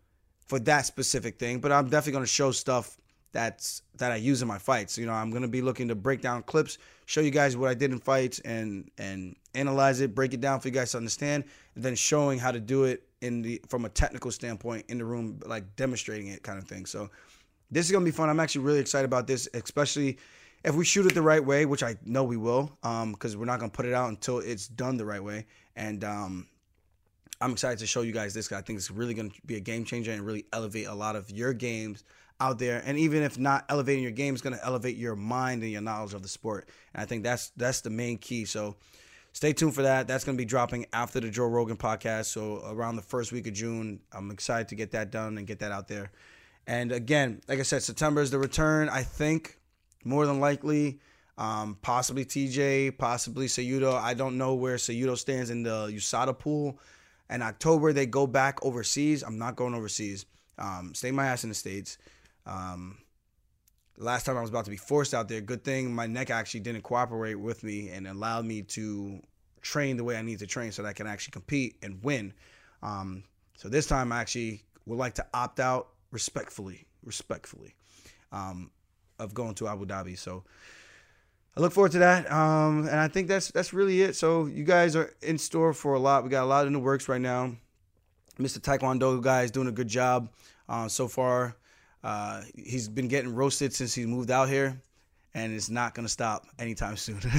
[0.53, 1.57] for that specific thing.
[1.57, 2.99] But I'm definitely gonna show stuff
[3.31, 4.99] that's that I use in my fights.
[4.99, 7.73] You know, I'm gonna be looking to break down clips, show you guys what I
[7.73, 11.45] did in fights, and and analyze it, break it down for you guys to understand,
[11.73, 15.05] and then showing how to do it in the from a technical standpoint in the
[15.05, 16.85] room, like demonstrating it, kind of thing.
[16.85, 17.09] So
[17.71, 18.29] this is gonna be fun.
[18.29, 20.19] I'm actually really excited about this, especially
[20.63, 23.59] if we shoot it the right way, which I know we will, because we're not
[23.59, 25.47] gonna put it out until it's done the right way.
[25.75, 26.47] And um,
[27.43, 28.49] I'm excited to show you guys this.
[28.53, 31.17] I think it's really going to be a game changer and really elevate a lot
[31.17, 32.05] of your games
[32.39, 32.81] out there.
[32.85, 35.81] And even if not elevating your game, it's going to elevate your mind and your
[35.81, 36.69] knowledge of the sport.
[36.93, 38.45] And I think that's that's the main key.
[38.45, 38.77] So
[39.33, 40.07] stay tuned for that.
[40.07, 42.25] That's going to be dropping after the Joe Rogan podcast.
[42.27, 45.59] So around the first week of June, I'm excited to get that done and get
[45.59, 46.13] that out there.
[46.65, 48.87] And again, like I said, September is the return.
[48.87, 49.59] I think
[50.05, 51.01] more than likely,
[51.37, 53.95] um, possibly TJ, possibly Cejudo.
[53.95, 56.79] I don't know where Cejudo stands in the USADA pool.
[57.33, 59.23] In October, they go back overseas.
[59.23, 60.25] I'm not going overseas.
[60.59, 61.97] Um, stay my ass in the states.
[62.45, 62.99] Um,
[63.97, 65.41] last time I was about to be forced out there.
[65.41, 69.19] Good thing my neck actually didn't cooperate with me and allowed me to
[69.61, 72.33] train the way I need to train so that I can actually compete and win.
[72.83, 73.23] Um,
[73.57, 77.73] so this time I actually would like to opt out respectfully, respectfully,
[78.31, 78.69] um,
[79.17, 80.19] of going to Abu Dhabi.
[80.19, 80.43] So
[81.55, 82.31] I look forward to that.
[82.31, 84.15] Um, and I think that's that's really it.
[84.15, 86.23] So you guys are in store for a lot.
[86.23, 87.55] We got a lot in the works right now.
[88.39, 88.59] Mr.
[88.59, 90.29] Taekwondo guy is doing a good job
[90.67, 91.55] uh, so far.
[92.03, 94.81] Uh, he's been getting roasted since he moved out here,
[95.35, 97.21] and it's not gonna stop anytime soon.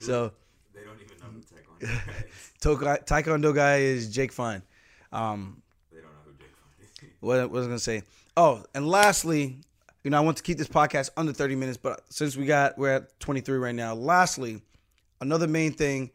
[0.00, 0.32] so
[0.72, 1.80] They don't even know who Taekwondo
[2.84, 3.00] guy is.
[3.04, 4.62] Taekwondo guy is Jake Fine.
[5.12, 7.10] Um, They don't know who Jake Fine is.
[7.20, 8.02] what, what was I gonna say?
[8.36, 9.58] Oh, and lastly,
[10.04, 12.76] you know, I want to keep this podcast under 30 minutes, but since we got
[12.76, 13.94] we're at 23 right now.
[13.94, 14.60] Lastly,
[15.20, 16.10] another main thing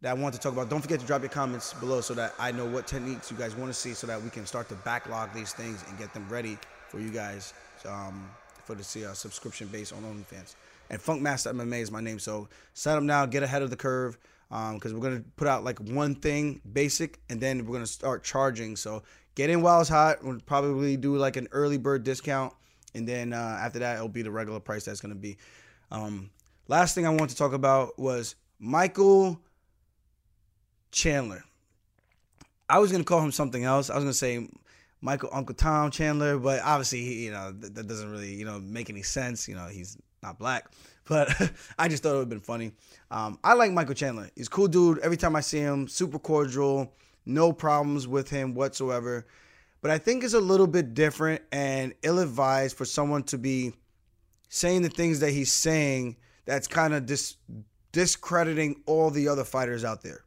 [0.00, 0.68] that I want to talk about.
[0.70, 3.56] Don't forget to drop your comments below so that I know what techniques you guys
[3.56, 6.28] want to see, so that we can start to backlog these things and get them
[6.28, 7.52] ready for you guys
[7.86, 8.30] um,
[8.64, 10.54] for the subscription base on OnlyFans.
[10.90, 14.18] And Funkmaster MMA is my name, so sign up now, get ahead of the curve,
[14.48, 18.76] because we're gonna put out like one thing basic, and then we're gonna start charging.
[18.76, 19.02] So
[19.34, 20.24] get in while it's hot.
[20.24, 22.54] We'll probably do like an early bird discount,
[22.98, 25.38] and then uh, after that, it'll be the regular price that's gonna be.
[25.90, 26.30] Um,
[26.66, 29.40] last thing I want to talk about was Michael
[30.92, 31.42] Chandler.
[32.68, 33.88] I was gonna call him something else.
[33.88, 34.48] I was gonna say
[35.00, 38.58] Michael Uncle Tom Chandler, but obviously, he, you know, that, that doesn't really, you know,
[38.60, 39.48] make any sense.
[39.48, 40.70] You know, he's not black.
[41.08, 41.30] But
[41.78, 42.72] I just thought it would have been funny.
[43.10, 44.28] Um, I like Michael Chandler.
[44.36, 44.98] He's cool dude.
[44.98, 46.92] Every time I see him, super cordial,
[47.24, 49.26] no problems with him whatsoever.
[49.80, 53.74] But I think it's a little bit different and ill-advised for someone to be
[54.48, 56.16] saying the things that he's saying.
[56.46, 57.36] That's kind of dis-
[57.92, 60.24] discrediting all the other fighters out there.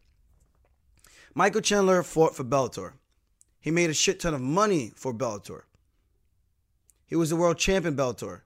[1.33, 2.93] Michael Chandler fought for Bellator.
[3.59, 5.63] He made a shit ton of money for Bellator.
[7.05, 8.41] He was the world champion Bellator.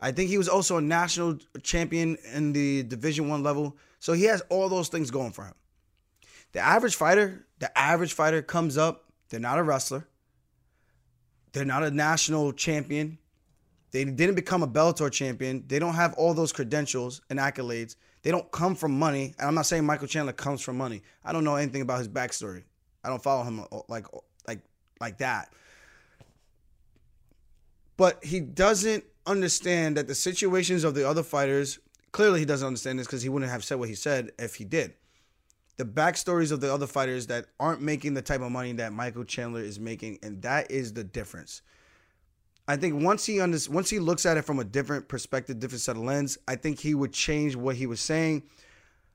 [0.00, 3.76] I think he was also a national champion in the Division One level.
[3.98, 5.54] So he has all those things going for him.
[6.52, 9.12] The average fighter, the average fighter comes up.
[9.28, 10.08] They're not a wrestler.
[11.52, 13.18] They're not a national champion.
[13.90, 15.64] They didn't become a Bellator champion.
[15.66, 17.96] They don't have all those credentials and accolades.
[18.22, 19.34] They don't come from money.
[19.38, 21.02] And I'm not saying Michael Chandler comes from money.
[21.24, 22.62] I don't know anything about his backstory.
[23.02, 24.06] I don't follow him uh, like
[24.46, 24.60] like
[25.00, 25.52] like that.
[27.96, 31.78] But he doesn't understand that the situations of the other fighters
[32.12, 34.64] clearly he doesn't understand this because he wouldn't have said what he said if he
[34.64, 34.94] did.
[35.80, 39.24] The backstories of the other fighters that aren't making the type of money that Michael
[39.24, 41.62] Chandler is making, and that is the difference.
[42.68, 45.80] I think once he under, once he looks at it from a different perspective, different
[45.80, 48.42] set of lens, I think he would change what he was saying.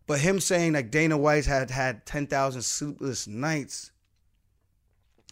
[0.08, 3.92] But him saying like Dana White had had ten thousand sleepless nights.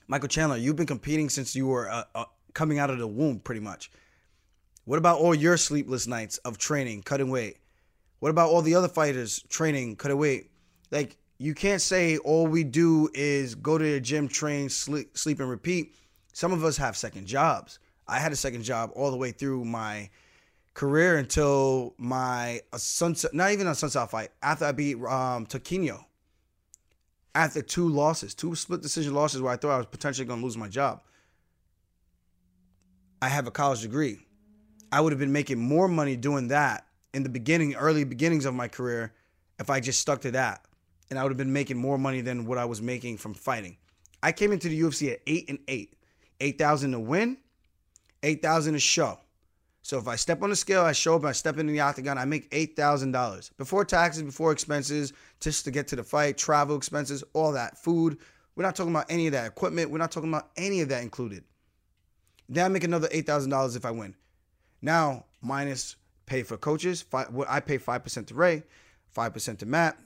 [0.05, 3.39] Michael Chandler, you've been competing since you were uh, uh, coming out of the womb,
[3.39, 3.89] pretty much.
[4.85, 7.57] What about all your sleepless nights of training, cutting weight?
[8.19, 10.51] What about all the other fighters training, cutting weight?
[10.91, 15.39] Like you can't say all we do is go to the gym, train, sleep, sleep
[15.39, 15.95] and repeat.
[16.33, 17.79] Some of us have second jobs.
[18.07, 20.09] I had a second job all the way through my
[20.73, 24.29] career until my sunset, not even a sunset fight.
[24.41, 25.47] After I beat um,
[27.35, 30.45] after two losses, two split decision losses, where I thought I was potentially going to
[30.45, 31.01] lose my job.
[33.21, 34.19] I have a college degree.
[34.91, 38.53] I would have been making more money doing that in the beginning, early beginnings of
[38.53, 39.13] my career,
[39.59, 40.65] if I just stuck to that,
[41.09, 43.77] and I would have been making more money than what I was making from fighting.
[44.21, 45.95] I came into the UFC at eight and eight,
[46.39, 47.37] eight thousand to win,
[48.23, 49.19] eight thousand to show.
[49.81, 52.17] So if I step on the scale, I show up, I step into the octagon,
[52.17, 55.11] I make eight thousand dollars before taxes, before expenses,
[55.41, 58.17] just to get to the fight, travel expenses, all that, food.
[58.55, 59.91] We're not talking about any of that equipment.
[59.91, 61.43] We're not talking about any of that included.
[62.47, 64.15] Then I make another eight thousand dollars if I win.
[64.81, 67.01] Now minus pay for coaches.
[67.01, 68.63] Five, I pay five percent to Ray,
[69.11, 69.97] five percent to Matt.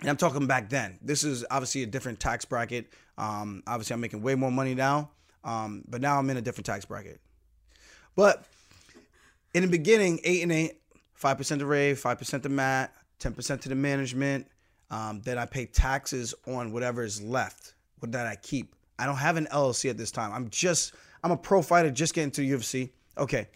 [0.00, 0.98] And I'm talking back then.
[1.02, 2.92] This is obviously a different tax bracket.
[3.16, 5.10] Um, obviously, I'm making way more money now,
[5.42, 7.20] um, but now I'm in a different tax bracket.
[8.14, 8.44] But
[9.54, 10.80] in the beginning, eight and eight,
[11.14, 14.46] five percent to Ray, five percent to Matt, ten percent to the management.
[14.90, 18.74] Um, then I pay taxes on whatever is left, that I keep.
[18.98, 20.32] I don't have an LLC at this time.
[20.32, 22.90] I'm just I'm a pro fighter, just getting to the UFC.
[23.16, 23.48] Okay,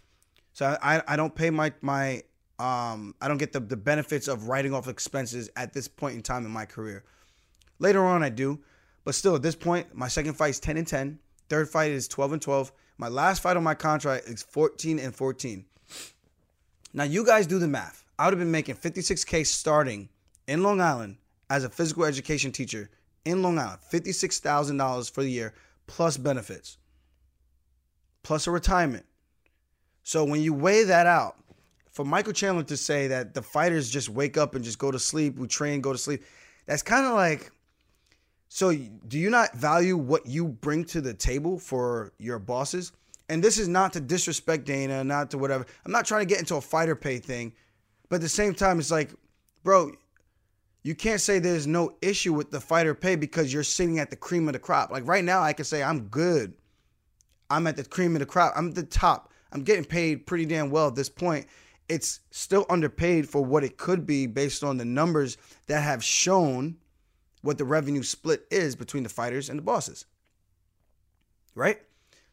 [0.53, 2.23] so I I don't pay my my
[2.63, 6.23] um I don't get the the benefits of writing off expenses at this point in
[6.23, 7.05] time in my career.
[7.79, 8.61] Later on, I do,
[9.05, 11.19] but still at this point, my second fight is ten and 10.
[11.49, 12.73] Third fight is twelve and twelve.
[12.99, 15.65] My last fight on my contract is fourteen and fourteen.
[16.95, 18.05] Now you guys do the math.
[18.19, 20.09] I would have been making 56k starting
[20.47, 21.17] in Long Island
[21.51, 22.91] as a physical education teacher
[23.25, 25.55] in Long Island, $56,000 for the year
[25.87, 26.79] plus benefits,
[28.23, 29.05] plus a retirement.
[30.03, 31.37] So when you weigh that out,
[31.93, 34.99] for Michael Chandler to say that the fighters just wake up and just go to
[34.99, 36.25] sleep, we train, go to sleep,
[36.67, 37.51] that's kind of like
[38.55, 38.75] so
[39.09, 42.93] do you not value what you bring to the table for your bosses?
[43.31, 45.65] And this is not to disrespect Dana, not to whatever.
[45.87, 47.55] I'm not trying to get into a fighter pay thing,
[48.11, 49.15] but at the same time, it's like,
[49.65, 49.93] bro,
[50.83, 54.17] you can't say there's no issue with the fighter pay because you're sitting at the
[54.17, 54.91] cream of the crop.
[54.91, 56.53] Like right now, I can say I'm good.
[57.49, 58.53] I'm at the cream of the crop.
[58.55, 59.33] I'm at the top.
[59.53, 61.47] I'm getting paid pretty damn well at this point.
[61.93, 66.79] It's still underpaid for what it could be based on the numbers that have shown
[67.43, 70.07] what the revenue split is between the fighters and the bosses.
[71.55, 71.83] Right?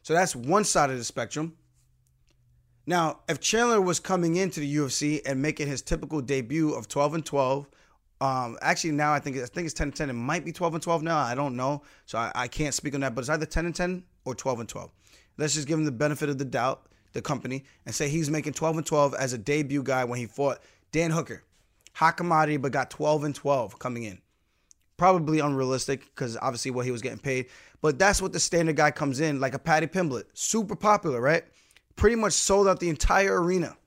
[0.02, 1.56] So that's one side of the spectrum.
[2.86, 7.14] Now, if Chandler was coming into the UFC and making his typical debut of 12
[7.14, 7.68] and 12,
[8.22, 10.10] um, actually now I think I think it's 10 and 10.
[10.10, 11.18] It might be 12 and 12 now.
[11.18, 13.14] I don't know, so I, I can't speak on that.
[13.14, 14.90] But it's either 10 and 10 or 12 and 12.
[15.36, 18.52] Let's just give him the benefit of the doubt, the company, and say he's making
[18.52, 20.60] 12 and 12 as a debut guy when he fought
[20.92, 21.42] Dan Hooker,
[21.92, 24.20] hot commodity, but got 12 and 12 coming in
[25.00, 27.46] probably unrealistic because obviously what he was getting paid.
[27.80, 31.42] But that's what the standard guy comes in, like a Paddy Pimblett, super popular, right?
[31.96, 33.78] Pretty much sold out the entire arena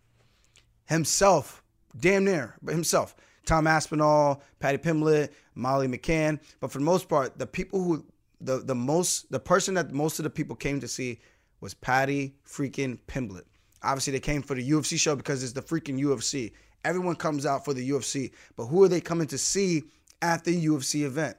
[0.86, 1.62] himself,
[2.00, 3.16] damn near, but himself.
[3.46, 6.40] Tom Aspinall, Paddy Pimblett, Molly McCann.
[6.60, 8.04] But for the most part, the people who
[8.42, 11.20] the the most the person that most of the people came to see
[11.64, 13.46] was Paddy freaking Pimblett.
[13.82, 16.52] Obviously, they came for the UFC show because it's the freaking UFC.
[16.84, 19.84] Everyone comes out for the UFC, but who are they coming to see
[20.24, 21.38] at the UFC event.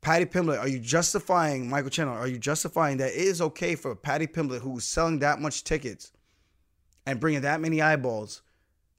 [0.00, 2.16] Paddy Pimblett, are you justifying Michael Chandler?
[2.16, 6.12] Are you justifying that it is okay for Paddy Pimblett, who's selling that much tickets
[7.04, 8.42] and bringing that many eyeballs,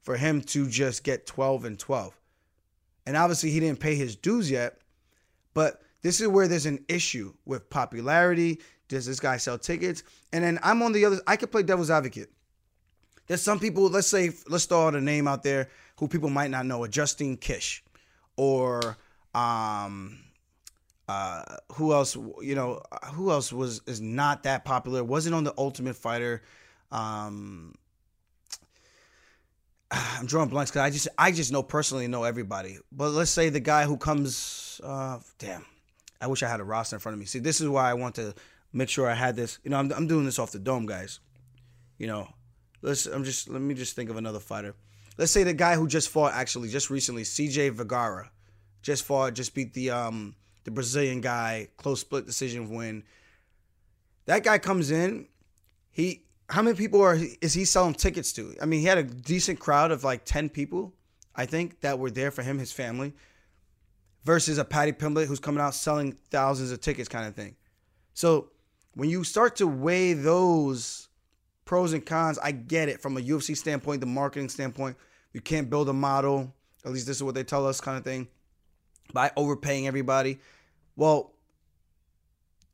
[0.04, 2.20] for him to just get 12 and 12?
[3.06, 4.80] And obviously, he didn't pay his dues yet,
[5.54, 8.60] but this is where there's an issue with popularity.
[8.92, 10.04] Does this guy sell tickets?
[10.34, 11.22] And then I'm on the other.
[11.26, 12.30] I could play devil's advocate.
[13.28, 13.90] There's some people.
[13.90, 16.84] Let's say, let's throw out a name out there who people might not know.
[16.84, 17.84] A Justine Kish
[18.36, 18.98] or
[19.34, 20.20] um
[21.08, 22.82] uh who else you know
[23.14, 26.42] who else was is not that popular wasn't on the ultimate fighter
[26.92, 27.74] um
[29.92, 32.78] I'm drawing blanks because I just I just know personally know everybody.
[32.92, 35.66] But let's say the guy who comes, uh, damn,
[36.22, 37.26] I wish I had a roster in front of me.
[37.26, 38.34] See, this is why I want to
[38.74, 39.60] make sure I had this.
[39.64, 41.20] You know, I'm I'm doing this off the dome, guys.
[41.98, 42.28] You know,
[42.82, 44.76] let's I'm just let me just think of another fighter
[45.18, 48.32] let's say the guy who just fought actually just recently, CJ Vergara,
[48.82, 53.04] just fought, just beat the um the Brazilian guy, close split decision win.
[54.26, 55.28] That guy comes in,
[55.92, 58.56] he how many people are is he selling tickets to?
[58.62, 60.94] I mean, he had a decent crowd of like 10 people,
[61.36, 63.14] I think, that were there for him, his family,
[64.24, 67.56] versus a Paddy Pimblett who's coming out selling thousands of tickets kind of thing.
[68.14, 68.50] So
[68.94, 71.08] when you start to weigh those
[71.66, 74.98] pros and cons, I get it from a UFC standpoint, the marketing standpoint.
[75.34, 76.54] You can't build a model.
[76.86, 78.28] At least this is what they tell us, kind of thing.
[79.14, 80.40] By overpaying everybody.
[80.96, 81.34] Well,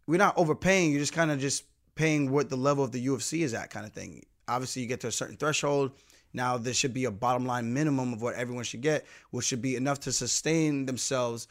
[0.07, 0.91] we're not overpaying.
[0.91, 3.85] You're just kind of just paying what the level of the UFC is at, kind
[3.85, 4.25] of thing.
[4.47, 5.91] Obviously, you get to a certain threshold.
[6.33, 9.61] Now there should be a bottom line minimum of what everyone should get, which should
[9.61, 11.47] be enough to sustain themselves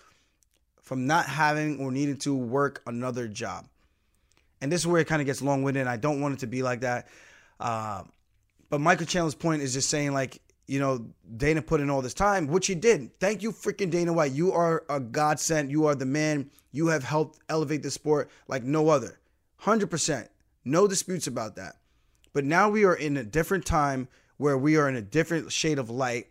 [0.81, 3.66] from not having or needing to work another job.
[4.66, 5.87] And this is where it kind of gets long winded.
[5.87, 7.07] I don't want it to be like that.
[7.61, 8.02] Uh,
[8.68, 12.14] but Michael Chandler's point is just saying, like, you know, Dana put in all this
[12.14, 13.16] time, which he did.
[13.20, 14.33] Thank you, freaking Dana White.
[14.33, 15.70] You are a godsend.
[15.70, 16.50] You are the man.
[16.72, 19.20] You have helped elevate the sport like no other.
[19.62, 20.26] 100%.
[20.64, 21.76] No disputes about that.
[22.33, 25.79] But now we are in a different time where we are in a different shade
[25.79, 26.26] of light.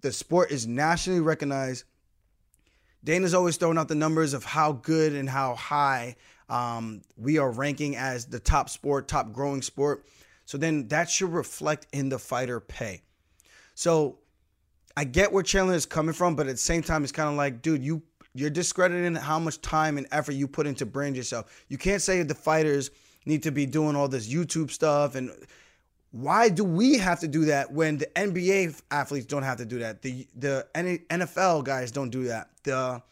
[0.00, 1.84] The sport is nationally recognized.
[3.04, 6.16] Dana's always throwing out the numbers of how good and how high
[6.48, 10.06] um, we are ranking as the top sport, top growing sport.
[10.44, 13.02] So then that should reflect in the fighter pay.
[13.74, 14.18] So
[14.96, 17.34] I get where Chandler is coming from, but at the same time, it's kind of
[17.34, 18.02] like, dude, you
[18.34, 21.64] you're discrediting how much time and effort you put into brand yourself.
[21.68, 22.90] You can't say the fighters
[23.24, 25.30] need to be doing all this YouTube stuff and
[26.12, 29.80] why do we have to do that when the NBA athletes don't have to do
[29.80, 30.02] that?
[30.02, 32.50] The the NFL guys don't do that.
[32.62, 33.02] The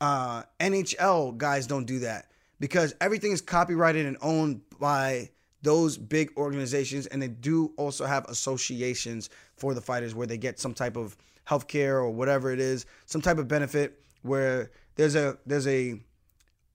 [0.00, 2.31] uh, NHL guys don't do that
[2.62, 5.28] because everything is copyrighted and owned by
[5.62, 10.60] those big organizations, and they do also have associations for the fighters where they get
[10.60, 15.16] some type of health care or whatever it is, some type of benefit where there's
[15.16, 15.98] a there's a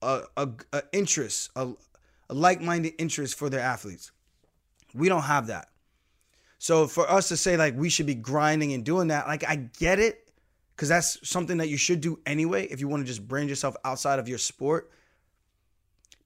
[0.02, 1.70] a, a, a interest, a,
[2.28, 4.12] a like-minded interest for their athletes.
[4.94, 5.70] We don't have that.
[6.58, 9.56] So for us to say like we should be grinding and doing that, like I
[9.78, 10.28] get it,
[10.76, 13.74] because that's something that you should do anyway if you want to just brand yourself
[13.86, 14.90] outside of your sport.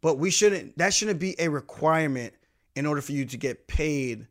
[0.02, 0.76] But we shouldn't.
[0.76, 2.34] That shouldn't be a requirement
[2.76, 4.26] in order for you to get paid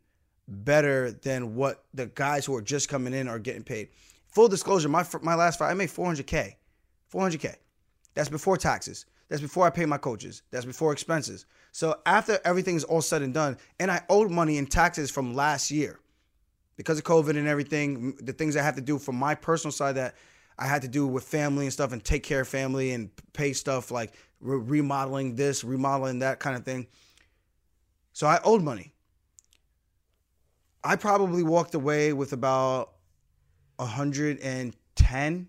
[0.46, 3.88] better than what the guys who are just coming in are getting paid.
[4.28, 6.54] Full disclosure, my my last fight, I made 400k,
[7.12, 7.56] 400k.
[8.14, 9.06] That's before taxes.
[9.28, 10.42] That's before I pay my coaches.
[10.50, 11.46] That's before expenses.
[11.72, 15.70] So after everything's all said and done, and I owed money in taxes from last
[15.70, 16.00] year
[16.76, 19.94] because of COVID and everything, the things I have to do from my personal side
[19.94, 20.16] that
[20.58, 23.52] I had to do with family and stuff and take care of family and pay
[23.52, 26.86] stuff like re- remodeling this, remodeling that kind of thing.
[28.12, 28.92] So I owed money.
[30.84, 32.92] I probably walked away with about
[33.76, 35.48] 110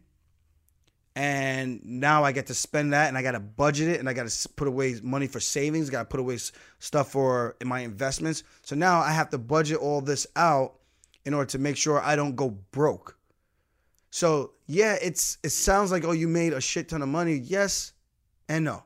[1.16, 4.14] and now I get to spend that and I got to budget it and I
[4.14, 6.40] got to put away money for savings, got to put away
[6.80, 8.44] stuff for my investments.
[8.64, 10.76] So now I have to budget all this out
[11.26, 13.18] in order to make sure I don't go broke.
[14.14, 17.34] So, yeah, it's it sounds like oh you made a shit ton of money.
[17.34, 17.94] Yes
[18.48, 18.84] and no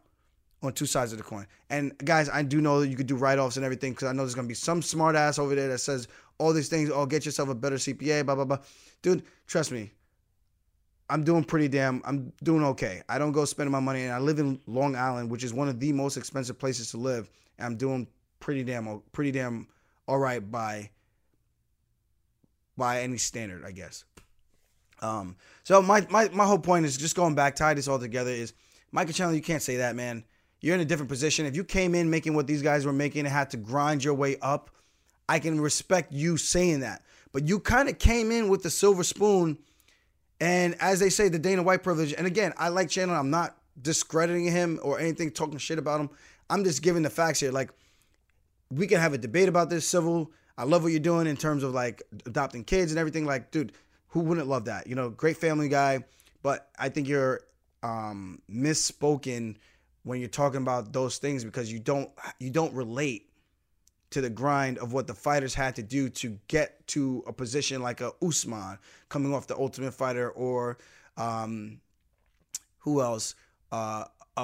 [0.64, 1.46] on two sides of the coin.
[1.70, 4.24] And guys, I do know that you could do write-offs and everything because I know
[4.24, 6.90] there's gonna be some smart ass over there that says all these things.
[6.90, 8.60] Oh, get yourself a better CPA, blah blah blah.
[9.02, 9.92] Dude, trust me,
[11.10, 12.02] I'm doing pretty damn.
[12.06, 13.02] I'm doing okay.
[13.10, 15.68] I don't go spending my money, and I live in Long Island, which is one
[15.68, 17.30] of the most expensive places to live.
[17.58, 18.08] And I'm doing
[18.40, 19.68] pretty damn, pretty damn
[20.08, 20.90] all right by
[22.78, 24.06] by any standard, I guess.
[25.02, 25.36] Um.
[25.64, 28.32] So my my my whole point is just going back, tie this all together.
[28.32, 28.54] Is
[28.92, 29.36] Michael Chandler?
[29.36, 30.24] You can't say that, man.
[30.62, 31.46] You're in a different position.
[31.46, 34.16] If you came in making what these guys were making and had to grind your
[34.16, 34.72] way up,
[35.30, 37.04] I can respect you saying that.
[37.32, 39.60] But you kind of came in with the silver spoon
[40.40, 42.14] and as they say, the Dana White privilege.
[42.14, 43.18] And again, I like Chandler.
[43.18, 46.10] I'm not discrediting him or anything, talking shit about him.
[46.50, 47.52] I'm just giving the facts here.
[47.52, 47.72] Like,
[48.70, 50.32] we can have a debate about this, civil.
[50.58, 53.26] I love what you're doing in terms of like adopting kids and everything.
[53.26, 53.74] Like, dude,
[54.10, 54.88] who wouldn't love that?
[54.88, 56.04] You know, great family guy.
[56.44, 57.42] But I think you're
[57.84, 59.58] um, misspoken
[60.04, 62.10] when you're talking about those things because you don't
[62.40, 63.30] you don't relate
[64.10, 67.82] to the grind of what the fighters had to do to get to a position
[67.82, 68.78] like a Usman
[69.10, 70.78] coming off the Ultimate Fighter or
[71.18, 71.82] um,
[72.80, 73.36] who else?
[73.70, 74.06] Uh,
[74.38, 74.44] a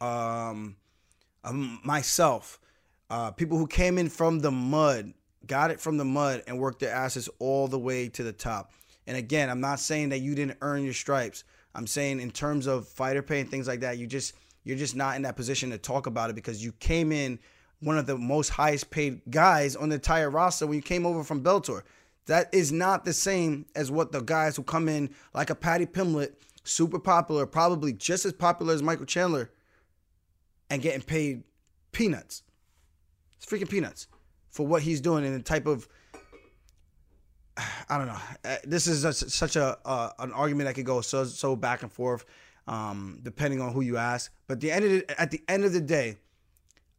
[0.00, 0.76] um,
[1.44, 2.60] um, myself,
[3.10, 5.14] uh, people who came in from the mud,
[5.48, 8.72] got it from the mud, and worked their asses all the way to the top.
[9.06, 11.42] And again, I'm not saying that you didn't earn your stripes.
[11.74, 14.34] I'm saying in terms of fighter pay and things like that, you just
[14.64, 17.38] you're just not in that position to talk about it because you came in
[17.80, 21.24] one of the most highest paid guys on the entire roster when you came over
[21.24, 21.82] from Bellator.
[22.26, 25.86] That is not the same as what the guys who come in like a Paddy
[25.86, 26.34] Pimblett,
[26.64, 29.50] super popular, probably just as popular as Michael Chandler,
[30.68, 31.44] and getting paid
[31.92, 32.42] peanuts.
[33.38, 34.08] It's freaking peanuts
[34.50, 35.88] for what he's doing and the type of
[37.88, 38.18] I don't know.
[38.44, 41.82] Uh, This is a, such a uh, an argument that could go so so back
[41.82, 42.24] and forth,
[42.66, 44.32] um, depending on who you ask.
[44.46, 46.18] But the end of the, at the end of the day,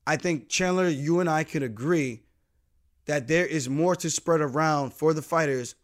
[0.06, 2.24] I think Chandler, you and I could agree
[3.06, 5.76] that there is more to spread around for the fighters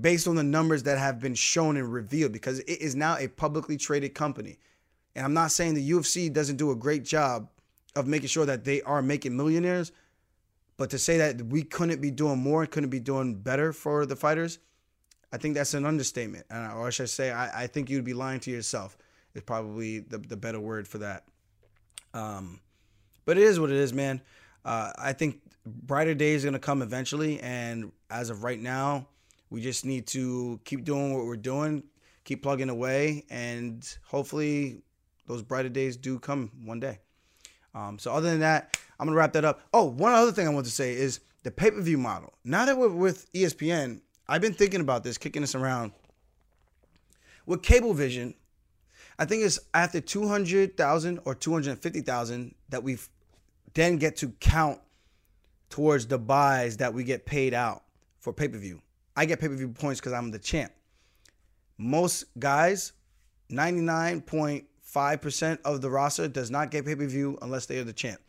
[0.00, 3.28] based on the numbers that have been shown and revealed because it is now a
[3.28, 4.58] publicly traded company.
[5.14, 7.48] And I'm not saying the UFC doesn't do a great job
[7.94, 9.92] of making sure that they are making millionaires,
[10.76, 14.16] but to say that we couldn't be doing more, couldn't be doing better for the
[14.16, 14.58] fighters,
[15.32, 16.46] I think that's an understatement.
[16.50, 18.96] And- Or should I say, I, I think you'd be lying to yourself,
[19.34, 21.24] is probably the, the better word for that.
[22.14, 22.60] Um,
[23.24, 24.20] but it is what it is, man.
[24.64, 29.08] Uh, I think brighter days are gonna come eventually, and as of right now,
[29.50, 31.82] we just need to keep doing what we're doing,
[32.24, 34.82] keep plugging away, and hopefully
[35.26, 36.98] those brighter days do come one day.
[37.74, 39.60] Um, so other than that, I'm gonna wrap that up.
[39.72, 42.34] Oh, one other thing I want to say is the pay-per-view model.
[42.44, 45.90] Now that we're with ESPN, I've been thinking about this, kicking this around.
[47.44, 48.34] With Cablevision,
[49.18, 52.96] I think it's after 200,000 or 250,000 that we
[53.74, 54.78] then get to count
[55.68, 57.82] towards the buys that we get paid out
[58.20, 58.80] for pay-per-view.
[59.16, 60.70] I get pay-per-view points because I'm the champ.
[61.76, 62.92] Most guys,
[63.50, 68.20] 99.5% of the roster does not get pay-per-view unless they are the champ.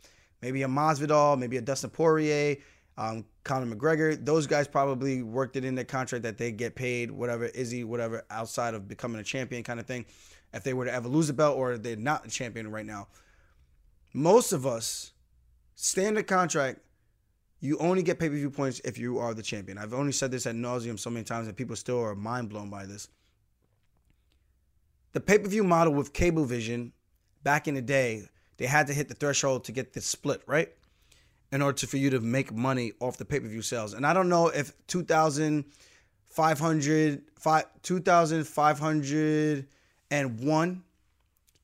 [0.44, 2.56] Maybe a Masvidal, maybe a Dustin Poirier,
[2.98, 4.22] um, Conor McGregor.
[4.22, 8.26] Those guys probably worked it in their contract that they get paid whatever, Izzy, whatever,
[8.28, 10.04] outside of becoming a champion kind of thing.
[10.52, 13.08] If they were to ever lose a belt or they're not a champion right now.
[14.12, 15.14] Most of us,
[15.76, 16.80] standard contract,
[17.60, 19.78] you only get pay per view points if you are the champion.
[19.78, 22.68] I've only said this at nauseum so many times, and people still are mind blown
[22.68, 23.08] by this.
[25.12, 26.92] The pay per view model with Cablevision,
[27.42, 30.72] back in the day, they had to hit the threshold to get the split, right?
[31.52, 33.94] In order for you to make money off the pay per view sales.
[33.94, 37.22] And I don't know if 2,500,
[37.82, 40.82] 2,501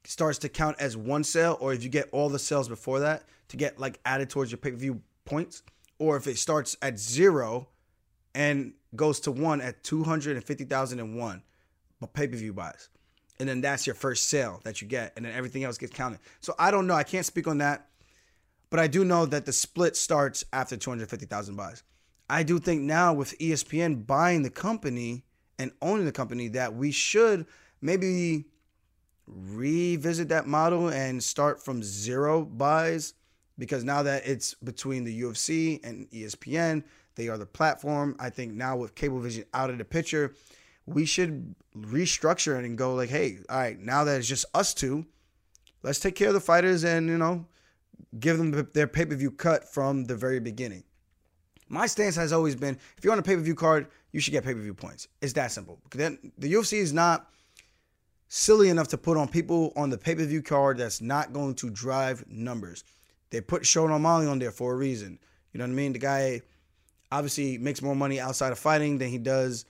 [0.05, 3.25] starts to count as one sale, or if you get all the sales before that
[3.49, 5.63] to get like added towards your pay per view points,
[5.99, 7.69] or if it starts at zero
[8.35, 11.43] and goes to one at 250,001
[12.15, 12.89] pay per view buys.
[13.41, 16.21] And then that's your first sale that you get, and then everything else gets counted.
[16.41, 16.95] So I don't know.
[16.95, 17.89] I can't speak on that,
[18.69, 21.83] but I do know that the split starts after 250,000 buys.
[22.29, 25.25] I do think now with ESPN buying the company
[25.59, 27.47] and owning the company that we should
[27.81, 28.45] maybe
[29.27, 33.15] revisit that model and start from zero buys
[33.59, 36.85] because now that it's between the UFC and ESPN,
[37.15, 38.17] they are the platform.
[38.19, 40.35] I think now with Cablevision out of the picture,
[40.87, 44.75] we should restructure it and go like, hey, all right, now that it's just us
[44.75, 45.07] two,
[45.83, 47.47] let's take care of the fighters and you know
[48.19, 50.85] give them their pay per view cut from the very beginning.
[51.69, 54.33] My stance has always been if you're on a pay per view card, you should
[54.33, 55.09] get pay per view points.
[55.21, 55.79] It's that simple.
[55.93, 57.31] Then the UFC is not
[58.29, 61.55] silly enough to put on people on the pay per view card that's not going
[61.57, 62.85] to drive numbers.
[63.31, 65.19] They put Sean O'Malley on there for a reason.
[65.53, 65.93] You know what I mean?
[65.93, 66.43] The guy
[67.13, 69.65] obviously makes more money outside of fighting than he does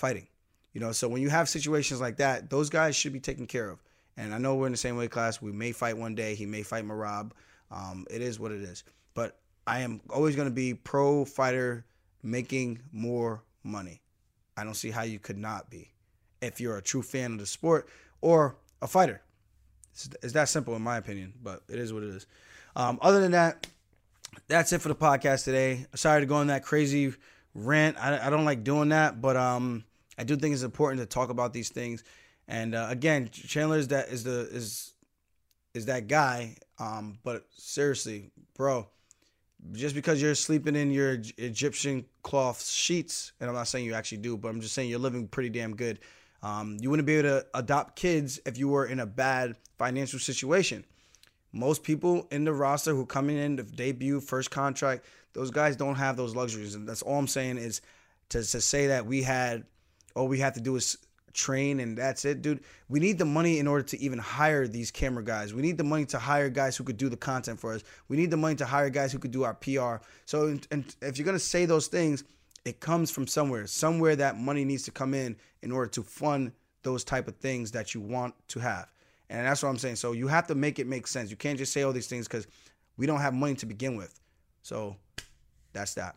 [0.00, 0.26] fighting.
[0.72, 3.68] You know, so when you have situations like that, those guys should be taken care
[3.68, 3.82] of.
[4.16, 5.42] And I know we're in the same weight class.
[5.42, 6.34] We may fight one day.
[6.34, 7.32] He may fight Merab.
[7.70, 8.84] Um, it is what it is.
[9.14, 11.84] But I am always going to be pro fighter
[12.22, 14.00] making more money.
[14.56, 15.90] I don't see how you could not be
[16.40, 17.88] if you're a true fan of the sport
[18.20, 19.20] or a fighter.
[19.92, 22.26] It's, it's that simple, in my opinion, but it is what it is.
[22.76, 23.66] Um, other than that,
[24.48, 25.86] that's it for the podcast today.
[25.94, 27.14] Sorry to go on that crazy
[27.54, 27.96] rant.
[27.98, 29.84] I, I don't like doing that, but um,
[30.20, 32.04] I do think it's important to talk about these things.
[32.46, 34.92] And uh, again, Chandler is that is the is
[35.72, 36.56] is that guy.
[36.78, 38.86] Um, but seriously, bro,
[39.72, 44.18] just because you're sleeping in your Egyptian cloth sheets, and I'm not saying you actually
[44.18, 46.00] do, but I'm just saying you're living pretty damn good.
[46.42, 50.18] Um, you wouldn't be able to adopt kids if you were in a bad financial
[50.18, 50.84] situation.
[51.52, 55.96] Most people in the roster who coming in the debut, first contract, those guys don't
[55.96, 56.74] have those luxuries.
[56.74, 57.80] And that's all I'm saying is
[58.30, 59.64] to, to say that we had,
[60.14, 60.96] all we have to do is
[61.32, 62.60] train and that's it, dude.
[62.88, 65.54] We need the money in order to even hire these camera guys.
[65.54, 67.82] We need the money to hire guys who could do the content for us.
[68.08, 69.96] We need the money to hire guys who could do our PR.
[70.24, 72.24] So, and, if you're gonna say those things,
[72.64, 73.66] it comes from somewhere.
[73.66, 76.52] Somewhere that money needs to come in in order to fund
[76.82, 78.92] those type of things that you want to have.
[79.28, 79.96] And that's what I'm saying.
[79.96, 81.30] So you have to make it make sense.
[81.30, 82.46] You can't just say all these things because
[82.96, 84.18] we don't have money to begin with.
[84.62, 84.96] So
[85.72, 86.16] that's that.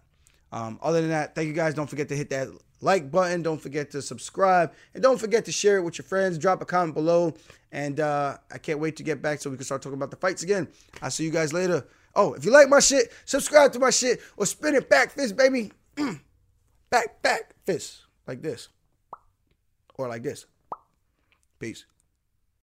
[0.51, 1.73] Um, other than that, thank you guys.
[1.73, 2.47] Don't forget to hit that
[2.83, 3.41] like button.
[3.41, 4.73] Don't forget to subscribe.
[4.93, 6.37] And don't forget to share it with your friends.
[6.37, 7.33] Drop a comment below.
[7.71, 10.17] And uh, I can't wait to get back so we can start talking about the
[10.17, 10.67] fights again.
[11.01, 11.85] I'll see you guys later.
[12.15, 15.35] Oh, if you like my shit, subscribe to my shit or spin it back fist,
[15.35, 15.71] baby.
[16.89, 18.01] back, back, fist.
[18.27, 18.69] Like this.
[19.95, 20.45] Or like this.
[21.59, 21.85] Peace.